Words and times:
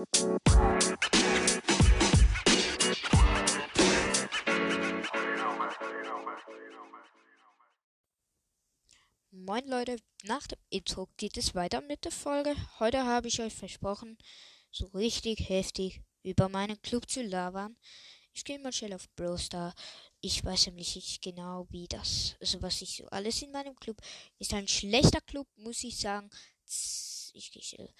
Moin 0.00 0.08
Leute, 9.68 9.96
nach 10.24 10.46
dem 10.46 10.58
Intro 10.70 11.06
geht 11.18 11.36
es 11.36 11.54
weiter 11.54 11.82
mit 11.82 12.06
der 12.06 12.12
Folge. 12.12 12.56
Heute 12.78 13.04
habe 13.04 13.28
ich 13.28 13.42
euch 13.42 13.52
versprochen, 13.52 14.16
so 14.70 14.86
richtig 14.86 15.50
heftig 15.50 16.00
über 16.22 16.48
meinen 16.48 16.80
Club 16.80 17.10
zu 17.10 17.22
labern. 17.22 17.76
Ich 18.32 18.44
gehe 18.44 18.58
mal 18.58 18.72
schnell 18.72 18.94
auf 18.94 19.06
Brawl 19.16 19.36
Star. 19.36 19.74
Ich 20.22 20.42
weiß 20.42 20.68
nämlich 20.68 20.96
nicht 20.96 21.20
genau, 21.20 21.66
wie 21.68 21.86
das, 21.86 22.36
also 22.40 22.62
was 22.62 22.80
ich 22.80 22.96
so 22.96 23.06
alles 23.08 23.42
in 23.42 23.52
meinem 23.52 23.76
Club 23.76 23.98
ist. 24.38 24.54
Ein 24.54 24.66
schlechter 24.66 25.20
Club, 25.20 25.46
muss 25.56 25.84
ich 25.84 25.98
sagen. 25.98 26.30
Ich 27.34 27.50
gehe 27.52 27.62
schnell. 27.62 27.92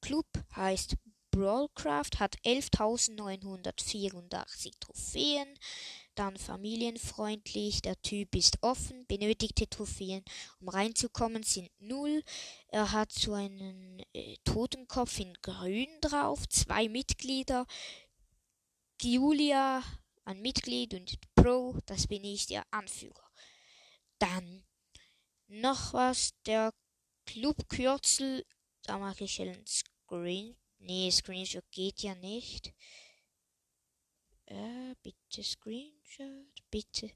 Club 0.00 0.26
heißt 0.54 0.96
Brawlcraft, 1.38 2.18
hat 2.18 2.36
11.984 2.44 4.72
Trophäen 4.80 5.48
dann 6.18 6.36
familienfreundlich, 6.36 7.80
der 7.80 8.00
Typ 8.02 8.34
ist 8.34 8.58
offen, 8.62 9.06
benötigte 9.06 9.68
Trophäen, 9.68 10.24
um 10.58 10.68
reinzukommen, 10.68 11.44
sind 11.44 11.70
null. 11.78 12.24
Er 12.66 12.90
hat 12.90 13.12
so 13.12 13.34
einen 13.34 14.02
äh, 14.12 14.36
Totenkopf 14.42 15.20
in 15.20 15.32
grün 15.42 15.88
drauf, 16.00 16.48
zwei 16.48 16.88
Mitglieder, 16.88 17.66
Julia, 19.00 19.84
ein 20.24 20.42
Mitglied 20.42 20.94
und 20.94 21.20
Pro, 21.36 21.78
das 21.86 22.08
bin 22.08 22.24
ich, 22.24 22.46
der 22.46 22.64
Anführer. 22.72 23.30
Dann 24.18 24.64
noch 25.46 25.92
was, 25.92 26.32
der 26.46 26.74
Clubkürzel, 27.26 28.44
da 28.82 28.98
mache 28.98 29.22
ich 29.22 29.40
einen 29.40 29.64
Screen. 29.66 30.56
Nee, 30.78 31.10
Screenshot 31.10 31.70
geht 31.70 32.00
ja 32.02 32.14
nicht. 32.14 32.72
Äh, 34.46 34.94
bitte 35.02 35.42
Screenshot, 35.44 36.70
bitte. 36.70 37.10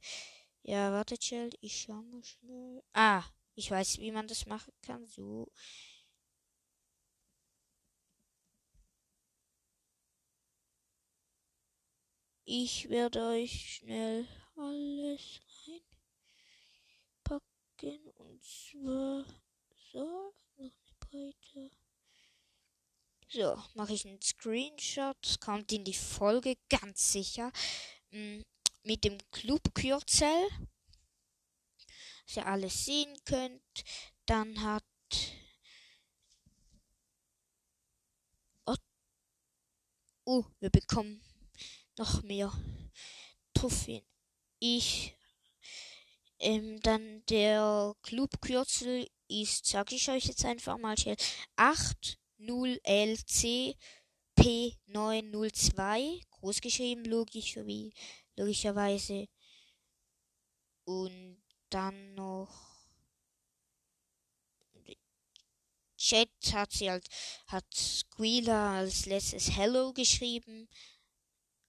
Ja, 0.62 0.92
warte, 0.92 1.16
schnell, 1.20 1.50
ich 1.60 1.80
schau 1.80 2.02
mal 2.02 2.22
schnell. 2.24 2.82
Ah, 2.92 3.24
ich 3.54 3.70
weiß, 3.70 3.98
wie 3.98 4.10
man 4.12 4.28
das 4.28 4.46
machen 4.46 4.72
kann. 4.82 5.06
So. 5.06 5.50
Ich 12.44 12.88
werde 12.88 13.24
euch 13.28 13.76
schnell 13.76 14.28
alles 14.56 15.40
reinpacken. 17.24 18.08
Und 18.14 18.44
zwar 18.44 19.24
so, 19.92 20.04
noch 20.04 20.34
eine 20.58 20.72
Breite. 21.00 21.70
So, 23.34 23.56
mache 23.74 23.94
ich 23.94 24.06
einen 24.06 24.20
Screenshot. 24.20 25.40
Kommt 25.40 25.72
in 25.72 25.84
die 25.84 25.94
Folge 25.94 26.58
ganz 26.68 27.12
sicher. 27.12 27.50
Mm, 28.10 28.42
mit 28.82 29.04
dem 29.04 29.16
Clubkürzel. 29.30 30.48
Dass 32.26 32.36
ihr 32.36 32.46
alles 32.46 32.84
sehen 32.84 33.16
könnt. 33.24 33.84
Dann 34.26 34.62
hat. 34.62 34.84
Oh, 40.26 40.44
wir 40.60 40.68
bekommen 40.70 41.22
noch 41.96 42.22
mehr 42.22 42.52
Trophäen. 43.54 44.04
Ich. 44.58 45.16
Ähm, 46.38 46.80
dann 46.82 47.24
der 47.30 47.94
Clubkürzel 48.02 49.08
ist, 49.28 49.64
sag 49.66 49.90
ich 49.92 50.10
euch 50.10 50.26
jetzt 50.26 50.44
einfach 50.44 50.76
mal 50.76 50.98
schnell, 50.98 51.16
8 51.56 52.18
0LC 52.46 53.76
P902, 54.38 56.22
großgeschrieben, 56.30 57.04
logisch, 57.04 57.56
wie 57.56 57.92
logischerweise. 58.36 59.28
Und 60.84 61.42
dann 61.70 62.14
noch 62.14 62.72
Chat 66.02 66.30
hat 66.52 66.72
sie 66.72 66.90
halt, 66.90 67.06
hat 67.46 67.64
Squealer 67.72 68.70
als 68.70 69.06
letztes 69.06 69.56
Hello 69.56 69.92
geschrieben. 69.92 70.68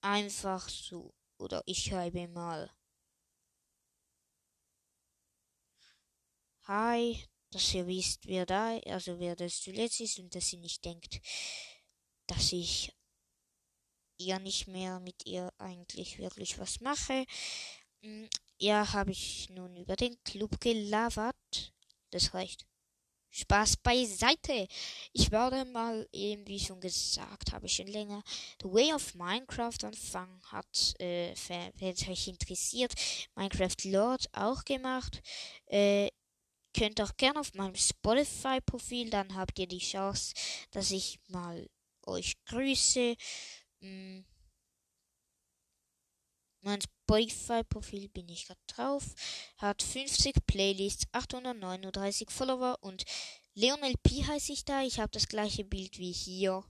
Einfach 0.00 0.68
so. 0.68 1.14
Oder 1.38 1.62
ich 1.66 1.84
schreibe 1.84 2.26
mal. 2.26 2.68
Hi, 6.64 7.24
dass 7.54 7.72
ihr 7.72 7.86
wisst, 7.86 8.26
wer 8.26 8.46
da, 8.46 8.78
also 8.86 9.18
wer 9.18 9.36
das 9.36 9.60
zuletzt 9.60 10.00
ist 10.00 10.18
und 10.18 10.34
dass 10.34 10.48
sie 10.48 10.56
nicht 10.56 10.84
denkt, 10.84 11.20
dass 12.26 12.52
ich 12.52 12.92
ihr 14.18 14.38
nicht 14.38 14.66
mehr 14.66 15.00
mit 15.00 15.26
ihr 15.26 15.52
eigentlich 15.58 16.18
wirklich 16.18 16.58
was 16.58 16.80
mache. 16.80 17.24
Mm, 18.02 18.24
ja, 18.58 18.92
habe 18.92 19.12
ich 19.12 19.48
nun 19.50 19.76
über 19.76 19.96
den 19.96 20.16
Club 20.24 20.60
gelabert. 20.60 21.72
Das 22.10 22.34
reicht. 22.34 22.66
Spaß 23.30 23.78
beiseite. 23.78 24.68
Ich 25.12 25.32
werde 25.32 25.64
mal 25.64 26.08
eben, 26.12 26.46
wie 26.46 26.60
schon 26.60 26.80
gesagt, 26.80 27.50
habe 27.50 27.66
ich 27.66 27.74
schon 27.74 27.88
länger 27.88 28.22
The 28.62 28.68
Way 28.68 28.94
of 28.94 29.14
Minecraft 29.16 29.82
anfangen 29.82 30.40
hat, 30.52 30.94
äh, 31.00 31.34
wenn 31.48 31.92
euch 32.08 32.28
interessiert, 32.28 32.94
Minecraft 33.34 33.84
Lord 33.84 34.28
auch 34.32 34.64
gemacht. 34.64 35.20
Äh, 35.66 36.10
könnt 36.74 37.00
auch 37.00 37.16
gerne 37.16 37.40
auf 37.40 37.54
meinem 37.54 37.76
Spotify-Profil, 37.76 39.10
dann 39.10 39.34
habt 39.34 39.58
ihr 39.58 39.66
die 39.66 39.78
Chance, 39.78 40.34
dass 40.72 40.90
ich 40.90 41.18
mal 41.28 41.68
euch 42.06 42.34
grüße. 42.44 43.16
Hm. 43.80 44.24
Mein 46.60 46.80
Spotify-Profil 46.80 48.08
bin 48.08 48.28
ich 48.28 48.46
gerade 48.46 48.60
drauf. 48.66 49.14
Hat 49.58 49.82
50 49.82 50.46
Playlists, 50.46 51.06
839 51.12 52.30
Follower 52.30 52.78
und 52.80 53.04
Leonel 53.54 53.94
P 54.02 54.24
heiße 54.24 54.52
ich 54.52 54.64
da. 54.64 54.82
Ich 54.82 54.98
habe 54.98 55.12
das 55.12 55.28
gleiche 55.28 55.64
Bild 55.64 55.98
wie 55.98 56.12
hier. 56.12 56.64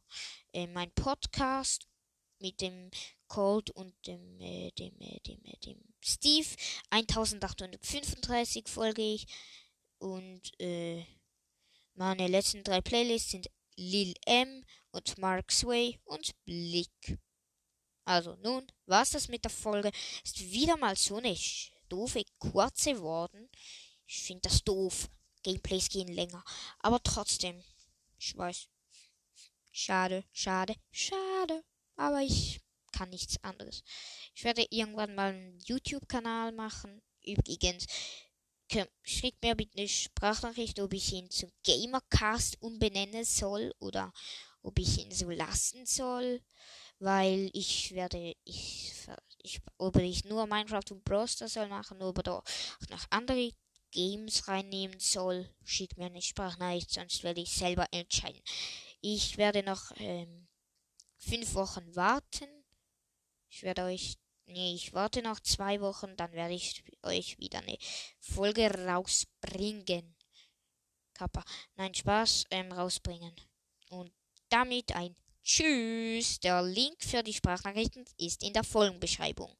Äh, 0.52 0.66
mein 0.66 0.90
Podcast 0.92 1.86
mit 2.40 2.60
dem 2.60 2.90
Cold 3.26 3.70
und 3.70 3.94
dem, 4.06 4.40
äh, 4.40 4.70
dem, 4.72 5.00
äh, 5.00 5.20
dem, 5.20 5.42
äh, 5.44 5.56
dem 5.64 5.80
Steve. 6.02 6.48
1835 6.90 8.68
folge 8.68 9.02
ich. 9.02 9.26
Und 10.04 10.60
äh, 10.60 11.02
meine 11.94 12.28
letzten 12.28 12.62
drei 12.62 12.82
Playlists 12.82 13.30
sind 13.30 13.50
Lil 13.76 14.12
M 14.26 14.62
und 14.90 15.16
Mark 15.16 15.50
Sway 15.50 15.98
und 16.04 16.34
Blick. 16.44 17.18
Also 18.04 18.36
nun 18.42 18.66
war's 18.84 19.12
das 19.12 19.28
mit 19.28 19.44
der 19.44 19.50
Folge. 19.50 19.90
Ist 20.22 20.40
wieder 20.40 20.76
mal 20.76 20.94
so 20.94 21.16
eine 21.16 21.34
doofe 21.88 22.22
kurze 22.38 23.00
worden. 23.00 23.48
Ich 24.06 24.24
finde 24.24 24.42
das 24.42 24.62
doof. 24.62 25.08
Gameplays 25.42 25.88
gehen 25.88 26.08
länger. 26.08 26.44
Aber 26.80 27.02
trotzdem. 27.02 27.64
Ich 28.18 28.36
weiß. 28.36 28.68
Schade, 29.72 30.24
schade, 30.32 30.74
schade. 30.92 31.64
Aber 31.96 32.20
ich 32.20 32.60
kann 32.92 33.08
nichts 33.08 33.42
anderes. 33.42 33.82
Ich 34.34 34.44
werde 34.44 34.66
irgendwann 34.68 35.14
mal 35.14 35.32
einen 35.32 35.58
YouTube-Kanal 35.60 36.52
machen. 36.52 37.00
Übrigens, 37.22 37.86
schickt 39.02 39.42
mir 39.42 39.54
bitte 39.54 39.78
eine 39.78 39.88
Sprachnachricht, 39.88 40.80
ob 40.80 40.92
ich 40.92 41.12
ihn 41.12 41.30
zum 41.30 41.50
Gamercast 41.64 42.60
umbenennen 42.60 43.24
soll 43.24 43.72
oder 43.78 44.12
ob 44.62 44.78
ich 44.78 44.98
ihn 44.98 45.10
so 45.10 45.30
lassen 45.30 45.84
soll, 45.86 46.42
weil 46.98 47.50
ich 47.52 47.94
werde, 47.94 48.34
ich, 48.44 48.92
ich 49.38 49.60
ob 49.78 49.96
ich 49.96 50.24
nur 50.24 50.46
Minecraft 50.46 50.90
und 50.90 51.04
Brawl 51.04 51.28
soll 51.28 51.68
machen 51.68 52.00
oder 52.02 52.38
auch 52.38 52.44
noch 52.88 53.06
andere 53.10 53.52
Games 53.90 54.48
reinnehmen 54.48 54.98
soll, 54.98 55.48
schickt 55.64 55.96
mir 55.96 56.06
eine 56.06 56.22
Sprachnachricht, 56.22 56.90
sonst 56.90 57.22
werde 57.22 57.42
ich 57.42 57.52
selber 57.52 57.86
entscheiden. 57.92 58.42
Ich 59.00 59.36
werde 59.36 59.62
noch 59.62 59.92
ähm, 59.98 60.48
fünf 61.18 61.54
Wochen 61.54 61.94
warten. 61.94 62.48
Ich 63.48 63.62
werde 63.62 63.82
euch 63.84 64.16
Nee, 64.46 64.74
ich 64.74 64.92
warte 64.92 65.22
noch 65.22 65.40
zwei 65.40 65.80
Wochen, 65.80 66.16
dann 66.16 66.32
werde 66.32 66.54
ich 66.54 66.84
euch 67.02 67.38
wieder 67.38 67.60
eine 67.60 67.78
Folge 68.20 68.70
rausbringen. 68.70 70.14
Kappa. 71.14 71.44
Nein, 71.76 71.94
Spaß, 71.94 72.46
ähm, 72.50 72.72
rausbringen. 72.72 73.34
Und 73.88 74.12
damit 74.48 74.94
ein 74.94 75.16
Tschüss. 75.42 76.40
Der 76.40 76.62
Link 76.62 77.02
für 77.02 77.22
die 77.22 77.32
Sprachnachrichten 77.32 78.04
ist 78.18 78.42
in 78.42 78.52
der 78.52 78.64
Folgenbeschreibung. 78.64 79.56